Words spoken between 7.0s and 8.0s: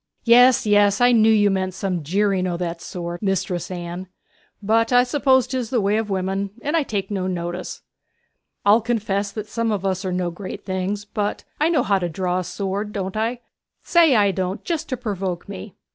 no notice.